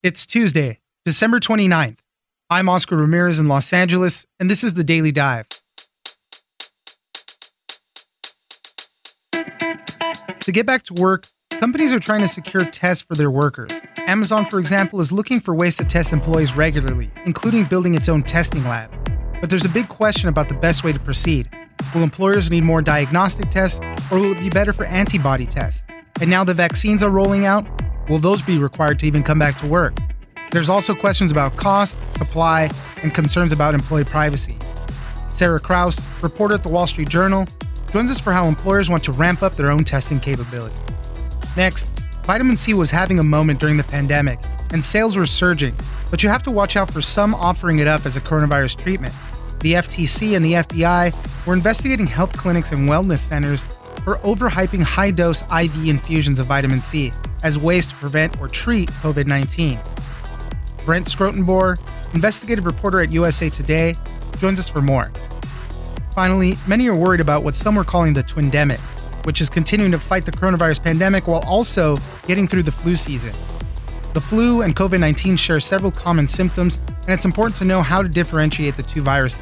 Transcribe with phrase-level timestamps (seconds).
[0.00, 1.98] It's Tuesday, December 29th.
[2.48, 5.46] I'm Oscar Ramirez in Los Angeles, and this is the Daily Dive.
[9.32, 13.72] To get back to work, companies are trying to secure tests for their workers.
[14.06, 18.22] Amazon, for example, is looking for ways to test employees regularly, including building its own
[18.22, 18.92] testing lab.
[19.40, 21.50] But there's a big question about the best way to proceed.
[21.92, 23.80] Will employers need more diagnostic tests,
[24.12, 25.84] or will it be better for antibody tests?
[26.20, 27.66] And now the vaccines are rolling out,
[28.08, 29.96] will those be required to even come back to work?
[30.50, 32.70] There's also questions about cost, supply,
[33.02, 34.56] and concerns about employee privacy.
[35.30, 37.46] Sarah Krouse, reporter at the Wall Street Journal,
[37.92, 40.78] joins us for how employers want to ramp up their own testing capabilities.
[41.56, 41.86] Next,
[42.24, 44.40] vitamin C was having a moment during the pandemic,
[44.72, 45.74] and sales were surging,
[46.10, 49.14] but you have to watch out for some offering it up as a coronavirus treatment.
[49.60, 53.64] The FTC and the FBI were investigating health clinics and wellness centers
[54.04, 57.12] for overhyping high dose IV infusions of vitamin C
[57.42, 59.78] as ways to prevent or treat COVID 19.
[60.84, 61.78] Brent Schrotenboer,
[62.14, 63.94] investigative reporter at USA Today,
[64.38, 65.12] joins us for more.
[66.14, 68.80] Finally, many are worried about what some are calling the twindemic,
[69.24, 73.32] which is continuing to fight the coronavirus pandemic while also getting through the flu season.
[74.14, 78.02] The flu and COVID 19 share several common symptoms, and it's important to know how
[78.02, 79.40] to differentiate the two viruses.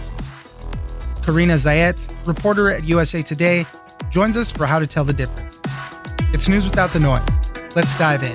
[1.22, 3.64] Karina Zaiets, reporter at USA Today,
[4.16, 5.60] joins us for how to tell the difference.
[6.32, 7.20] It's news without the noise.
[7.76, 8.32] Let's dive in.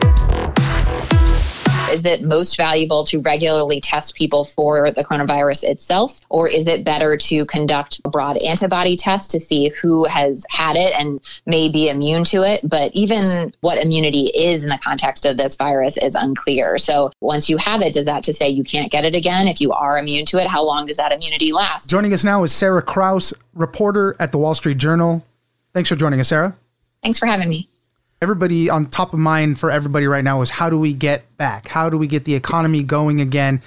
[1.91, 6.85] Is it most valuable to regularly test people for the coronavirus itself, or is it
[6.85, 11.67] better to conduct a broad antibody test to see who has had it and may
[11.67, 12.61] be immune to it?
[12.63, 16.77] But even what immunity is in the context of this virus is unclear.
[16.77, 19.47] So once you have it, does that to say you can't get it again?
[19.47, 21.89] If you are immune to it, how long does that immunity last?
[21.89, 25.25] Joining us now is Sarah Krouse, reporter at the Wall Street Journal.
[25.73, 26.55] Thanks for joining us, Sarah.
[27.03, 27.67] Thanks for having me
[28.21, 31.67] everybody on top of mind for everybody right now is how do we get back?
[31.67, 33.61] How do we get the economy going again?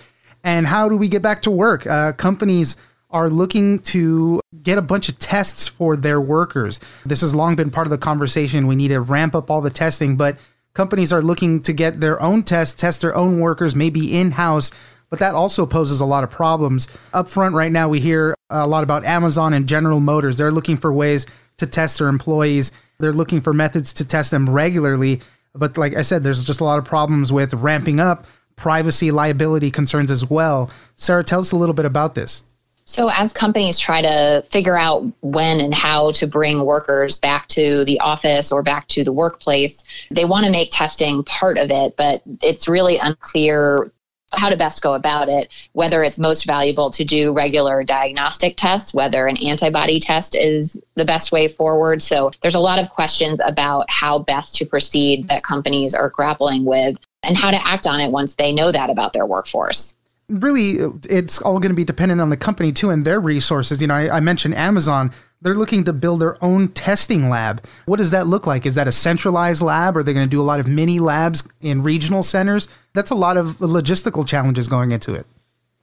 [0.44, 1.86] And how do we get back to work?
[1.86, 2.76] Uh, companies
[3.10, 6.78] are looking to get a bunch of tests for their workers.
[7.04, 8.68] This has long been part of the conversation.
[8.68, 10.36] We need to ramp up all the testing, but
[10.72, 14.70] companies are looking to get their own tests, test their own workers, maybe in house.
[15.10, 16.86] But that also poses a lot of problems.
[17.12, 20.38] Up front, right now, we hear a lot about Amazon and General Motors.
[20.38, 21.26] They're looking for ways
[21.58, 25.20] to test their employees they're looking for methods to test them regularly.
[25.54, 28.26] But like I said, there's just a lot of problems with ramping up
[28.56, 30.70] privacy liability concerns as well.
[30.96, 32.44] Sarah, tell us a little bit about this.
[32.86, 37.82] So, as companies try to figure out when and how to bring workers back to
[37.86, 41.96] the office or back to the workplace, they want to make testing part of it,
[41.96, 43.90] but it's really unclear
[44.38, 48.94] how to best go about it, whether it's most valuable to do regular diagnostic tests,
[48.94, 52.02] whether an antibody test is the best way forward.
[52.02, 56.64] So there's a lot of questions about how best to proceed that companies are grappling
[56.64, 59.94] with and how to act on it once they know that about their workforce.
[60.28, 60.78] Really
[61.08, 63.80] it's all going to be dependent on the company too and their resources.
[63.80, 65.12] You know I, I, mentioned amazon.
[65.42, 67.62] They're looking to build their own testing lab.
[67.84, 68.64] What does that look like?
[68.64, 69.94] Is that a centralized lab?
[69.94, 73.14] Are they going to do a lot of mini labs in regional centers that's a
[73.14, 75.26] lot of logistical challenges going into it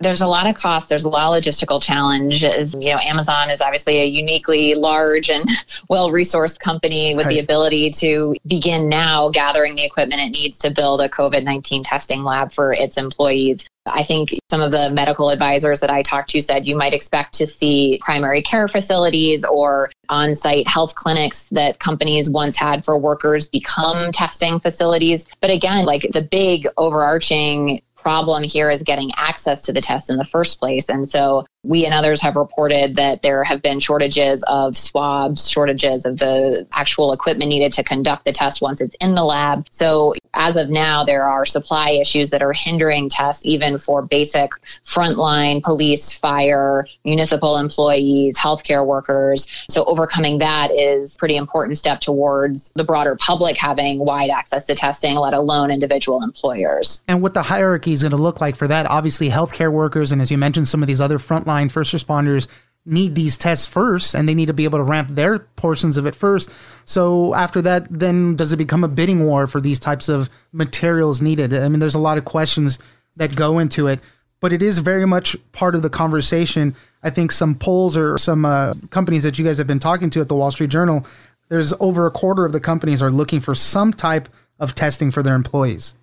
[0.02, 0.90] there's a lot of cost.
[0.90, 2.74] There's a lot of logistical challenges.
[2.74, 5.48] You know, Amazon is obviously a uniquely large and
[5.90, 7.34] well-resourced company with right.
[7.34, 12.24] the ability to begin now gathering the equipment it needs to build a COVID-19 testing
[12.24, 13.66] lab for its employees.
[13.88, 17.34] I think some of the medical advisors that I talked to said you might expect
[17.36, 23.00] to see primary care facilities or on site health clinics that companies once had for
[23.00, 25.26] workers become testing facilities.
[25.40, 30.18] But again, like the big overarching problem here is getting access to the test in
[30.18, 30.90] the first place.
[30.90, 36.06] And so we and others have reported that there have been shortages of swabs, shortages
[36.06, 39.68] of the actual equipment needed to conduct the test once it's in the lab.
[39.70, 44.52] So as of now, there are supply issues that are hindering tests even for basic
[44.86, 49.48] frontline police, fire, municipal employees, healthcare workers.
[49.70, 54.76] So overcoming that is pretty important step towards the broader public having wide access to
[54.76, 57.04] testing, let alone individual employers.
[57.08, 60.22] And what the hierarchy is going to look like for that, obviously healthcare workers and
[60.22, 62.48] as you mentioned, some of these other frontline first responders
[62.86, 66.06] need these tests first and they need to be able to ramp their portions of
[66.06, 66.50] it first.
[66.86, 71.22] So after that, then does it become a bidding war for these types of materials
[71.22, 71.54] needed?
[71.54, 72.80] I mean, there's a lot of questions
[73.18, 74.00] that go into it,
[74.40, 76.76] but it is very much part of the conversation.
[77.04, 80.22] I think some polls or some uh, companies that you guys have been talking to
[80.22, 81.06] at the Wall Street Journal,
[81.50, 84.28] there's over a quarter of the companies are looking for some type
[84.60, 85.96] of testing for their employees.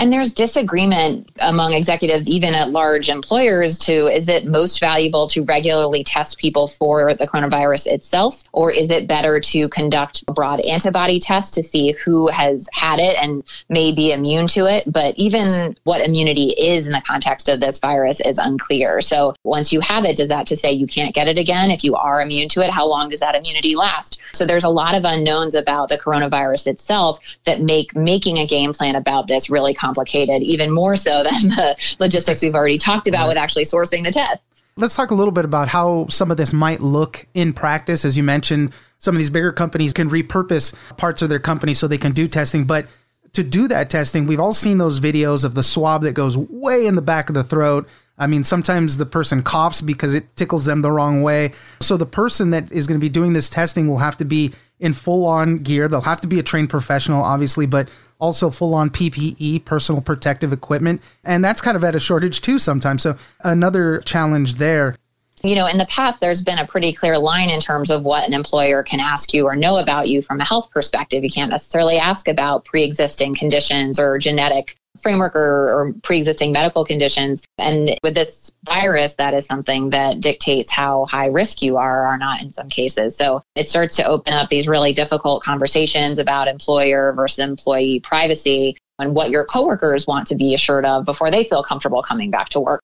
[0.00, 5.42] And there's disagreement among executives, even at large employers, to is it most valuable to
[5.42, 10.60] regularly test people for the coronavirus itself, or is it better to conduct a broad
[10.60, 14.84] antibody test to see who has had it and may be immune to it?
[14.86, 19.00] But even what immunity is in the context of this virus is unclear.
[19.00, 21.72] So once you have it, does that to say you can't get it again?
[21.72, 24.20] If you are immune to it, how long does that immunity last?
[24.32, 28.72] So there's a lot of unknowns about the coronavirus itself that make making a game
[28.72, 33.06] plan about this really complicated complicated, even more so than the logistics we've already talked
[33.06, 33.28] about right.
[33.28, 34.42] with actually sourcing the test.
[34.76, 38.04] Let's talk a little bit about how some of this might look in practice.
[38.04, 41.88] As you mentioned, some of these bigger companies can repurpose parts of their company so
[41.88, 42.64] they can do testing.
[42.64, 42.86] But
[43.32, 46.86] to do that testing, we've all seen those videos of the swab that goes way
[46.86, 47.88] in the back of the throat.
[48.18, 51.52] I mean, sometimes the person coughs because it tickles them the wrong way.
[51.80, 54.52] So the person that is going to be doing this testing will have to be
[54.78, 55.88] in full on gear.
[55.88, 57.88] They'll have to be a trained professional, obviously, but
[58.18, 61.02] also full on PPE, personal protective equipment.
[61.24, 63.02] And that's kind of at a shortage too sometimes.
[63.02, 64.96] So another challenge there.
[65.44, 68.26] You know, in the past, there's been a pretty clear line in terms of what
[68.26, 71.22] an employer can ask you or know about you from a health perspective.
[71.22, 76.84] You can't necessarily ask about pre existing conditions or genetic framework or, or pre-existing medical
[76.84, 77.42] conditions.
[77.58, 82.18] And with this virus that is something that dictates how high risk you are or
[82.18, 83.16] not in some cases.
[83.16, 88.76] So it starts to open up these really difficult conversations about employer versus employee privacy
[88.98, 92.48] and what your coworkers want to be assured of before they feel comfortable coming back
[92.50, 92.82] to work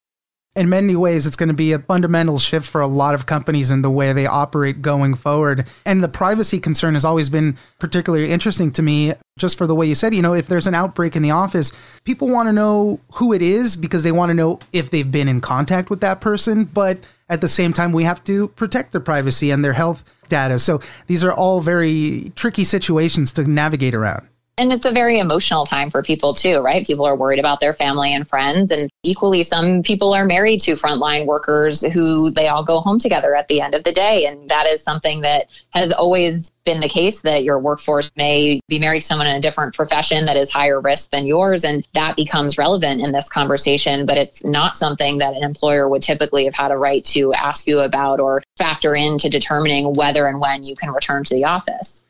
[0.56, 3.70] in many ways, it's going to be a fundamental shift for a lot of companies
[3.70, 5.66] in the way they operate going forward.
[5.84, 9.86] And the privacy concern has always been particularly interesting to me, just for the way
[9.86, 11.72] you said, you know, if there's an outbreak in the office,
[12.04, 15.28] people want to know who it is because they want to know if they've been
[15.28, 16.64] in contact with that person.
[16.64, 16.98] But
[17.28, 20.60] at the same time, we have to protect their privacy and their health data.
[20.60, 24.28] So these are all very tricky situations to navigate around.
[24.56, 26.86] And it's a very emotional time for people too, right?
[26.86, 28.70] People are worried about their family and friends.
[28.70, 33.34] And equally, some people are married to frontline workers who they all go home together
[33.34, 34.26] at the end of the day.
[34.26, 38.78] And that is something that has always been the case that your workforce may be
[38.78, 41.64] married to someone in a different profession that is higher risk than yours.
[41.64, 44.06] And that becomes relevant in this conversation.
[44.06, 47.66] But it's not something that an employer would typically have had a right to ask
[47.66, 52.03] you about or factor into determining whether and when you can return to the office.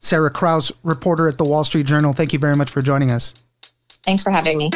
[0.00, 2.12] Sarah Krouse, reporter at the Wall Street Journal.
[2.12, 3.34] Thank you very much for joining us.
[4.02, 4.70] Thanks for having me.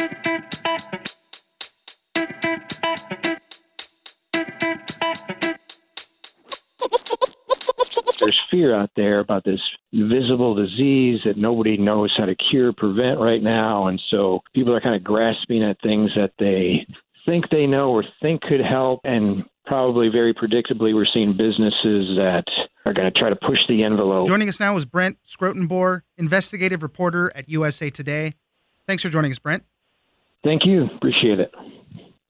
[8.19, 9.59] There's fear out there about this
[9.91, 13.87] invisible disease that nobody knows how to cure, prevent right now.
[13.87, 16.85] And so people are kind of grasping at things that they
[17.25, 19.01] think they know or think could help.
[19.03, 22.45] And probably very predictably, we're seeing businesses that
[22.85, 24.27] are going to try to push the envelope.
[24.27, 28.33] Joining us now is Brent Schrotenboer, investigative reporter at USA Today.
[28.87, 29.63] Thanks for joining us, Brent.
[30.43, 30.87] Thank you.
[30.95, 31.53] Appreciate it.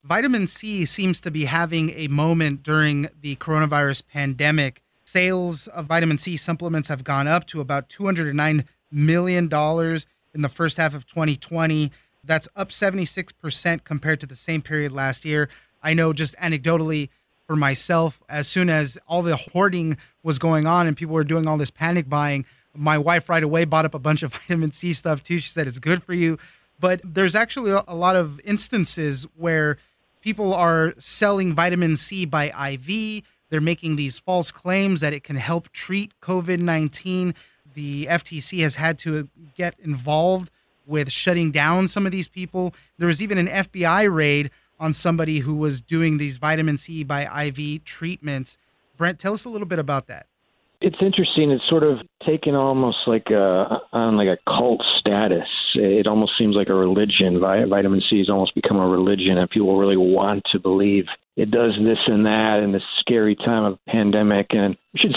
[0.04, 4.82] Vitamin C seems to be having a moment during the coronavirus pandemic.
[5.06, 9.46] Sales of vitamin C supplements have gone up to about $209 million
[10.34, 11.92] in the first half of 2020.
[12.24, 15.50] That's up 76% compared to the same period last year.
[15.82, 17.10] I know just anecdotally,
[17.48, 21.48] for myself as soon as all the hoarding was going on and people were doing
[21.48, 22.46] all this panic buying.
[22.76, 25.40] My wife right away bought up a bunch of vitamin C stuff too.
[25.40, 26.38] She said it's good for you.
[26.80, 29.78] But there's actually a lot of instances where
[30.22, 33.24] people are selling vitamin C by IV.
[33.50, 37.36] They're making these false claims that it can help treat COVID 19.
[37.76, 40.50] The FTC has had to get involved
[40.86, 42.74] with shutting down some of these people.
[42.98, 44.52] There was even an FBI raid
[44.84, 48.58] on somebody who was doing these vitamin C by IV treatments.
[48.98, 50.26] Brent, tell us a little bit about that.
[50.82, 51.50] It's interesting.
[51.50, 55.48] It's sort of taken almost like a on like a cult status.
[55.76, 57.40] It almost seems like a religion.
[57.40, 61.06] Vitamin C has almost become a religion, and people really want to believe
[61.38, 64.48] it does this and that in this scary time of pandemic.
[64.50, 65.16] And we should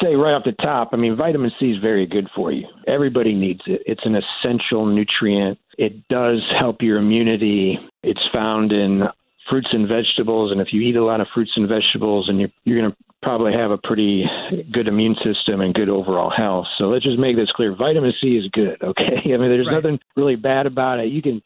[0.00, 2.68] say right off the top, I mean, vitamin C is very good for you.
[2.86, 3.82] Everybody needs it.
[3.86, 5.58] It's an essential nutrient.
[5.78, 7.78] It does help your immunity.
[8.02, 9.04] It's found in
[9.48, 12.50] fruits and vegetables, and if you eat a lot of fruits and vegetables, and you're,
[12.64, 14.24] you're going to probably have a pretty
[14.72, 16.66] good immune system and good overall health.
[16.76, 18.82] So let's just make this clear: vitamin C is good.
[18.82, 19.74] Okay, I mean, there's right.
[19.74, 21.12] nothing really bad about it.
[21.12, 21.40] You can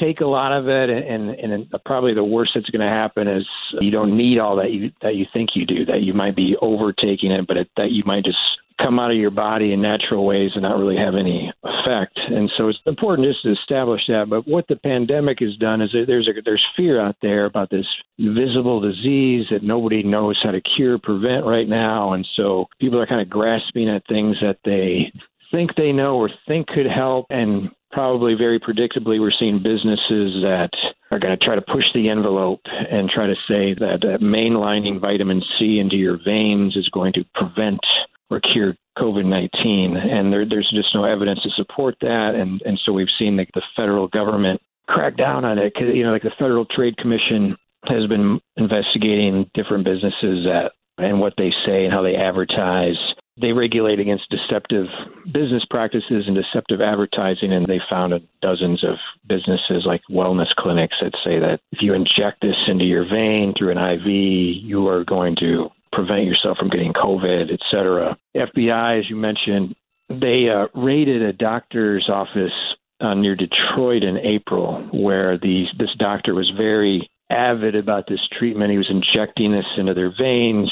[0.00, 3.28] take a lot of it, and, and, and probably the worst that's going to happen
[3.28, 3.46] is
[3.80, 5.84] you don't need all that you that you think you do.
[5.84, 8.38] That you might be overtaking it, but it, that you might just
[8.82, 12.18] come out of your body in natural ways and not really have any effect.
[12.28, 14.26] And so it's important just to establish that.
[14.28, 17.70] But what the pandemic has done is that there's a, there's fear out there about
[17.70, 17.86] this
[18.18, 22.12] invisible disease that nobody knows how to cure, prevent right now.
[22.12, 25.12] And so people are kind of grasping at things that they
[25.50, 27.26] think they know or think could help.
[27.30, 30.70] And probably very predictably, we're seeing businesses that
[31.10, 34.98] are going to try to push the envelope and try to say that uh, mainlining
[34.98, 37.80] vitamin C into your veins is going to prevent
[38.32, 39.96] or cure COVID 19.
[39.96, 42.34] And there, there's just no evidence to support that.
[42.34, 45.74] And, and so we've seen the, the federal government crack down on it.
[45.74, 51.20] Cause, you know, like the Federal Trade Commission has been investigating different businesses that and
[51.20, 52.96] what they say and how they advertise.
[53.40, 54.86] They regulate against deceptive
[55.32, 58.12] business practices and deceptive advertising, and they found
[58.42, 58.96] dozens of
[59.26, 63.72] businesses like wellness clinics that say that if you inject this into your vein through
[63.72, 68.16] an IV, you are going to prevent yourself from getting COVID, et cetera.
[68.36, 69.74] FBI, as you mentioned,
[70.08, 72.52] they uh, raided a doctor's office
[73.00, 78.70] uh, near Detroit in April, where the this doctor was very avid about this treatment.
[78.70, 80.70] He was injecting this into their veins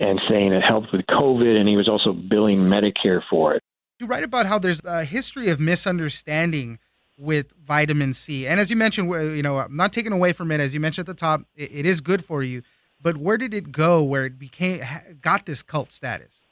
[0.00, 3.62] and saying it helped with COVID, and he was also billing Medicare for it.
[4.00, 6.78] You write about how there's a history of misunderstanding
[7.16, 10.60] with vitamin C, and as you mentioned, you know, I'm not taking away from it.
[10.60, 12.62] As you mentioned at the top, it, it is good for you.
[13.02, 14.02] But where did it go?
[14.02, 14.82] Where it became
[15.20, 16.46] got this cult status?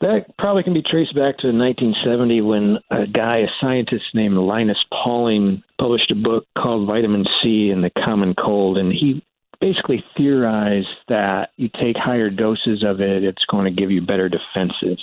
[0.00, 4.78] That probably can be traced back to 1970 when a guy, a scientist named Linus
[4.92, 8.78] Pauling, published a book called Vitamin C and the Common Cold.
[8.78, 9.24] And he
[9.60, 14.28] basically theorized that you take higher doses of it, it's going to give you better
[14.28, 15.02] defenses.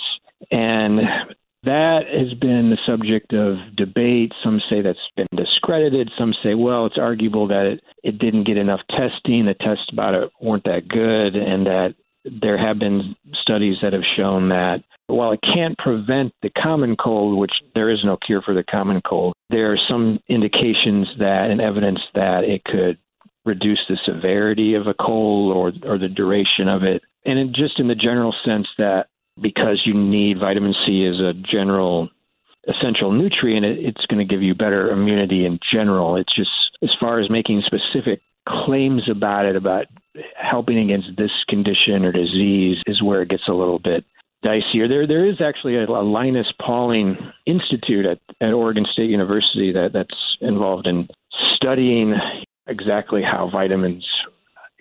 [0.49, 1.01] And
[1.65, 4.31] that has been the subject of debate.
[4.43, 6.11] Some say that's been discredited.
[6.17, 9.45] Some say, well, it's arguable that it, it didn't get enough testing.
[9.45, 11.95] The tests about it weren't that good, and that
[12.41, 17.37] there have been studies that have shown that while it can't prevent the common cold,
[17.37, 21.61] which there is no cure for the common cold, there are some indications that and
[21.61, 22.97] evidence that it could
[23.45, 27.03] reduce the severity of a cold or or the duration of it.
[27.25, 29.07] And just in the general sense that
[29.41, 32.09] because you need vitamin C as a general
[32.67, 36.15] essential nutrient, it, it's going to give you better immunity in general.
[36.15, 36.49] It's just
[36.81, 39.85] as far as making specific claims about it, about
[40.35, 44.05] helping against this condition or disease, is where it gets a little bit
[44.43, 44.87] dicier.
[44.87, 49.91] There, there is actually a, a Linus Pauling Institute at, at Oregon State University that,
[49.93, 51.07] that's involved in
[51.55, 52.15] studying
[52.67, 54.05] exactly how vitamins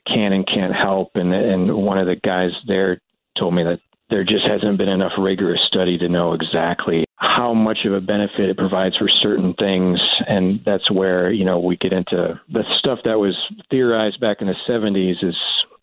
[0.06, 1.12] can and can't help.
[1.14, 3.00] And, and one of the guys there
[3.38, 3.80] told me that
[4.11, 8.50] there just hasn't been enough rigorous study to know exactly how much of a benefit
[8.50, 12.99] it provides for certain things and that's where you know we get into the stuff
[13.04, 13.37] that was
[13.70, 15.37] theorized back in the 70s is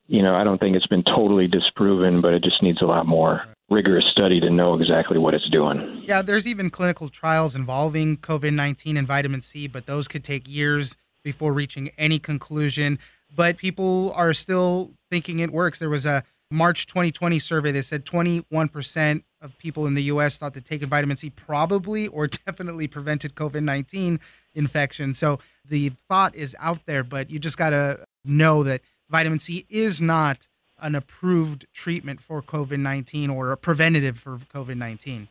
[0.07, 3.05] you know I don't think it's been totally disproven but it just needs a lot
[3.05, 6.03] more rigorous study to know exactly what it's doing.
[6.05, 10.95] Yeah, there's even clinical trials involving COVID-19 and vitamin C but those could take years
[11.23, 12.99] before reaching any conclusion
[13.33, 15.79] but people are still thinking it works.
[15.79, 20.53] There was a March 2020 survey that said 21% of people in the US thought
[20.53, 24.19] that taking vitamin C probably or definitely prevented COVID 19
[24.53, 25.13] infection.
[25.13, 29.65] So the thought is out there, but you just got to know that vitamin C
[29.69, 35.27] is not an approved treatment for COVID 19 or a preventative for COVID 19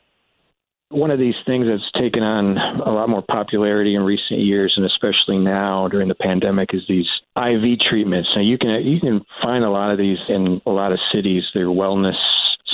[0.90, 4.84] one of these things that's taken on a lot more popularity in recent years, and
[4.84, 8.28] especially now during the pandemic, is these IV treatments.
[8.34, 11.44] Now you can you can find a lot of these in a lot of cities.
[11.54, 12.18] They're wellness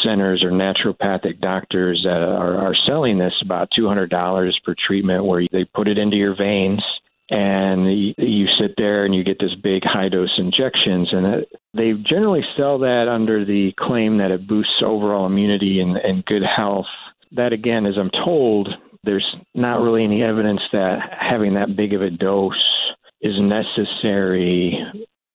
[0.03, 5.27] centers or naturopathic doctors that are, are selling this about two hundred dollars per treatment,
[5.27, 6.83] where they put it into your veins
[7.29, 11.39] and you sit there and you get this big high dose injections and uh,
[11.75, 16.45] they generally sell that under the claim that it boosts overall immunity and, and good
[16.45, 16.87] health
[17.33, 18.69] that again, as I'm told,
[19.05, 22.55] there's not really any evidence that having that big of a dose
[23.21, 24.79] is necessary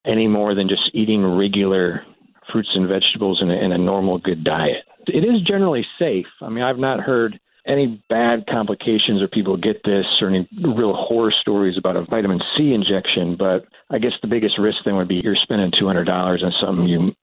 [0.06, 2.04] any more than just eating regular
[2.52, 4.84] fruits and vegetables in a, in a normal good diet.
[5.08, 6.26] It is generally safe.
[6.42, 10.94] I mean, I've not heard any bad complications or people get this or any real
[10.94, 15.08] horror stories about a vitamin C injection, but I guess the biggest risk then would
[15.08, 17.14] be you're spending $200 on something you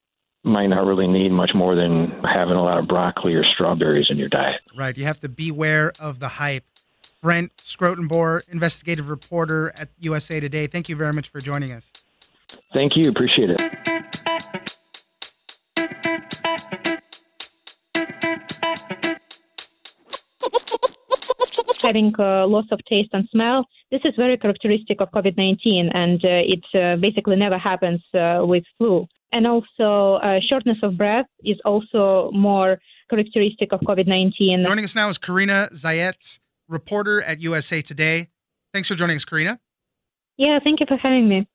[0.48, 4.18] might not really need much more than having a lot of broccoli or strawberries in
[4.18, 4.60] your diet.
[4.76, 4.96] Right.
[4.96, 6.64] You have to beware of the hype.
[7.20, 10.68] Brent Schrotenboer, investigative reporter at USA Today.
[10.68, 11.92] Thank you very much for joining us.
[12.74, 13.10] Thank you.
[13.10, 13.60] Appreciate it.
[21.80, 26.22] Having uh, loss of taste and smell, this is very characteristic of COVID 19, and
[26.22, 29.06] uh, it uh, basically never happens uh, with flu.
[29.32, 32.78] And also, uh, shortness of breath is also more
[33.10, 34.62] characteristic of COVID 19.
[34.64, 38.28] Joining us now is Karina Zaiets, reporter at USA Today.
[38.72, 39.60] Thanks for joining us, Karina.
[40.36, 41.46] Yeah, thank you for having me.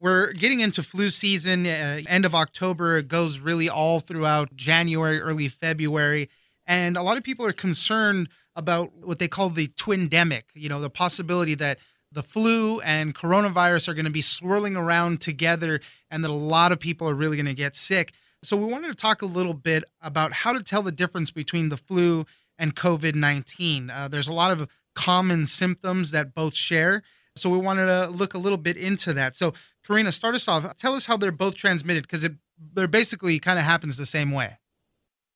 [0.00, 2.98] We're getting into flu season, uh, end of October.
[2.98, 6.28] It goes really all throughout January, early February.
[6.66, 10.80] And a lot of people are concerned about what they call the twindemic, you know,
[10.80, 11.78] the possibility that
[12.14, 15.80] the flu and coronavirus are going to be swirling around together
[16.10, 18.12] and that a lot of people are really going to get sick.
[18.42, 21.70] So, we wanted to talk a little bit about how to tell the difference between
[21.70, 22.26] the flu
[22.58, 23.90] and COVID 19.
[23.90, 27.02] Uh, there's a lot of common symptoms that both share.
[27.36, 29.34] So, we wanted to look a little bit into that.
[29.34, 29.54] So,
[29.86, 30.76] Karina, start us off.
[30.76, 32.26] Tell us how they're both transmitted because
[32.74, 34.58] they're basically kind of happens the same way.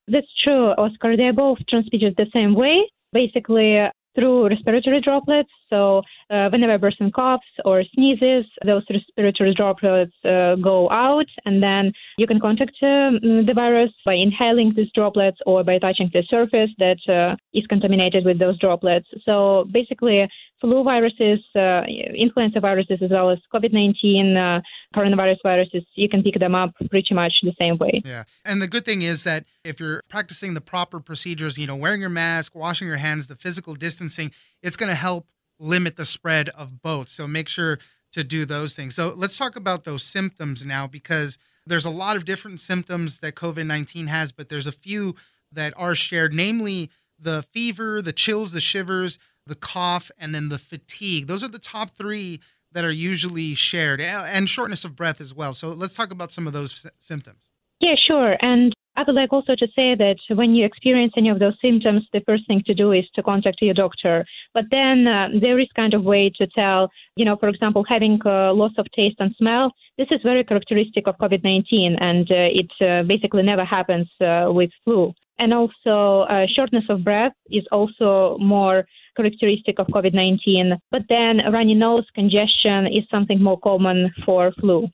[0.06, 1.16] That's true, Oscar.
[1.16, 2.90] They're both transmitted the same way.
[3.12, 3.78] Basically,
[4.18, 5.50] through respiratory droplets.
[5.70, 11.62] So, uh, whenever a person coughs or sneezes, those respiratory droplets uh, go out, and
[11.62, 16.22] then you can contact um, the virus by inhaling these droplets or by touching the
[16.28, 19.06] surface that uh, is contaminated with those droplets.
[19.24, 20.28] So, basically,
[20.60, 21.82] flu viruses, uh,
[22.14, 24.60] influenza viruses, as well as COVID 19, uh,
[24.94, 28.02] coronavirus viruses, you can pick them up pretty much the same way.
[28.04, 28.24] Yeah.
[28.44, 32.00] And the good thing is that if you're practicing the proper procedures, you know, wearing
[32.00, 34.30] your mask, washing your hands, the physical distancing,
[34.62, 35.26] it's going to help
[35.58, 37.08] limit the spread of both.
[37.08, 37.78] So make sure
[38.12, 38.94] to do those things.
[38.94, 43.34] So let's talk about those symptoms now because there's a lot of different symptoms that
[43.34, 45.14] COVID 19 has, but there's a few
[45.52, 50.58] that are shared, namely the fever, the chills, the shivers, the cough, and then the
[50.58, 51.26] fatigue.
[51.26, 52.40] Those are the top three
[52.72, 55.54] that are usually shared, and shortness of breath as well.
[55.54, 57.47] So let's talk about some of those symptoms.
[57.80, 58.36] Yeah, sure.
[58.40, 62.02] And I would like also to say that when you experience any of those symptoms,
[62.12, 64.24] the first thing to do is to contact your doctor.
[64.52, 68.18] But then uh, there is kind of way to tell, you know, for example, having
[68.26, 69.72] uh, loss of taste and smell.
[69.98, 74.70] This is very characteristic of COVID-19, and uh, it uh, basically never happens uh, with
[74.84, 75.12] flu.
[75.38, 78.84] And also, shortness of breath is also more
[79.16, 80.76] characteristic of COVID 19.
[80.90, 84.88] But then runny nose, congestion is something more common for flu.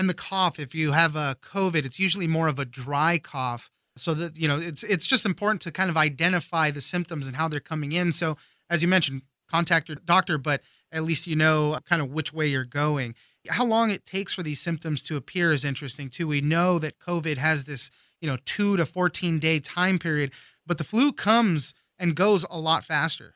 [0.00, 3.70] And the cough, if you have a COVID, it's usually more of a dry cough.
[3.98, 7.36] So that you know, it's it's just important to kind of identify the symptoms and
[7.36, 8.12] how they're coming in.
[8.12, 8.38] So
[8.70, 12.46] as you mentioned, contact your doctor, but at least you know kind of which way
[12.46, 13.14] you're going.
[13.50, 16.26] How long it takes for these symptoms to appear is interesting too.
[16.26, 17.90] We know that COVID has this,
[18.22, 20.32] you know, two to 14 day time period,
[20.66, 23.34] but the flu comes and goes a lot faster.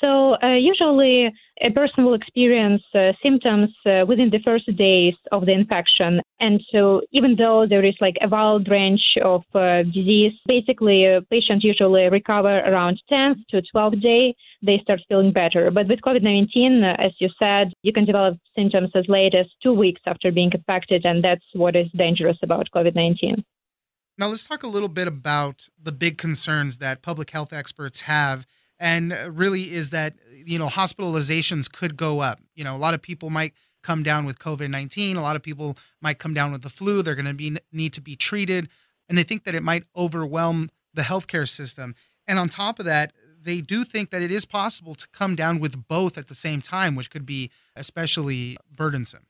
[0.00, 1.30] So uh, usually
[1.60, 6.22] a person will experience uh, symptoms uh, within the first days of the infection.
[6.40, 11.20] And so even though there is like a wide range of uh, disease, basically a
[11.30, 15.70] patient usually recover around 10th to 12th day, they start feeling better.
[15.70, 19.74] But with COVID-19, uh, as you said, you can develop symptoms as late as two
[19.74, 21.04] weeks after being infected.
[21.04, 23.44] And that's what is dangerous about COVID-19.
[24.16, 28.46] Now let's talk a little bit about the big concerns that public health experts have
[28.80, 32.40] and really is that you know hospitalizations could go up.
[32.56, 35.16] You know, a lot of people might come down with COVID nineteen.
[35.16, 37.02] A lot of people might come down with the flu.
[37.02, 38.68] They're going to be need to be treated,
[39.08, 41.94] and they think that it might overwhelm the healthcare system.
[42.26, 43.12] And on top of that,
[43.42, 46.60] they do think that it is possible to come down with both at the same
[46.60, 49.26] time, which could be especially burdensome.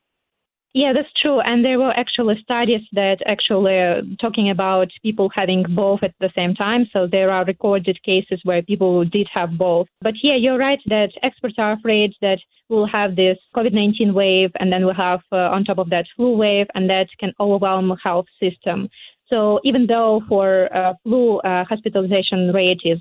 [0.73, 1.41] Yeah, that's true.
[1.41, 6.31] And there were actually studies that actually uh, talking about people having both at the
[6.37, 6.87] same time.
[6.93, 9.89] So there are recorded cases where people did have both.
[10.01, 14.73] But yeah, you're right that experts are afraid that we'll have this COVID-19 wave and
[14.73, 17.97] then we'll have uh, on top of that flu wave and that can overwhelm the
[18.01, 18.89] health system.
[19.29, 23.01] So even though for uh, flu uh, hospitalization rate is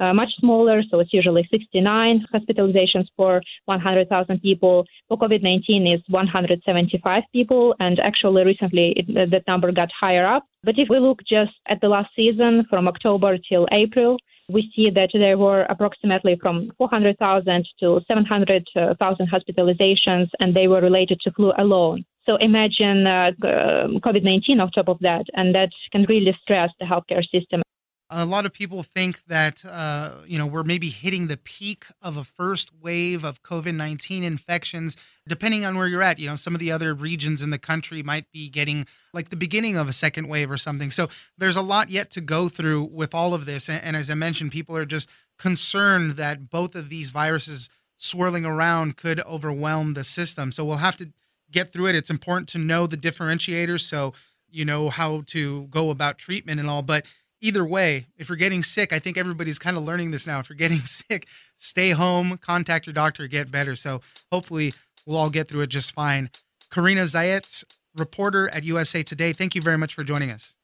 [0.00, 4.84] uh, uh, much smaller, so it's usually 69 hospitalizations for 100,000 people.
[5.08, 10.26] For COVID 19 is 175 people, and actually recently it, uh, that number got higher
[10.26, 10.44] up.
[10.64, 14.16] But if we look just at the last season from October till April,
[14.52, 21.20] we see that there were approximately from 400,000 to 700,000 hospitalizations, and they were related
[21.22, 22.04] to flu alone.
[22.26, 26.86] So imagine uh, COVID 19 on top of that, and that can really stress the
[26.86, 27.62] healthcare system
[28.10, 32.16] a lot of people think that uh, you know we're maybe hitting the peak of
[32.16, 34.96] a first wave of COVID-19 infections
[35.28, 36.18] depending on where you're at.
[36.18, 39.36] You know some of the other regions in the country might be getting like the
[39.36, 40.90] beginning of a second wave or something.
[40.90, 43.68] So there's a lot yet to go through with all of this.
[43.68, 48.44] And, and as I mentioned people are just concerned that both of these viruses swirling
[48.44, 50.50] around could overwhelm the system.
[50.52, 51.10] So we'll have to
[51.52, 51.94] get through it.
[51.94, 53.80] It's important to know the differentiators.
[53.80, 54.14] So
[54.50, 56.82] you know how to go about treatment and all.
[56.82, 57.06] But
[57.40, 60.38] either way, if you're getting sick, I think everybody's kind of learning this now.
[60.38, 61.26] If you're getting sick,
[61.56, 63.76] stay home, contact your doctor, get better.
[63.76, 64.00] So
[64.30, 64.72] hopefully
[65.06, 66.30] we'll all get through it just fine.
[66.70, 67.64] Karina Zaiets,
[67.96, 70.54] reporter at USA Today, thank you very much for joining us.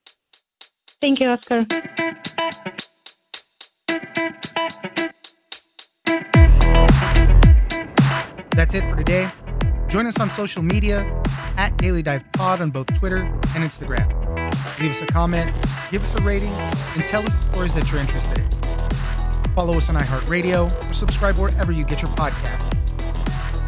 [1.00, 1.66] Thank you, Oscar.
[8.56, 9.30] That's it for today.
[9.88, 11.04] Join us on social media
[11.56, 13.22] at Daily Dive Pod on both Twitter
[13.54, 14.25] and Instagram.
[14.80, 15.54] Leave us a comment,
[15.90, 18.50] give us a rating, and tell us stories that you're interested in.
[19.54, 22.76] Follow us on iHeartRadio or subscribe wherever you get your podcast.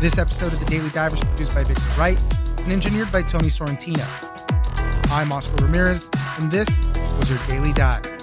[0.00, 2.18] This episode of The Daily Dive was produced by Victor Wright
[2.58, 4.06] and engineered by Tony Sorrentino.
[5.10, 6.68] I'm Oscar Ramirez, and this
[7.16, 8.17] was your Daily Dive.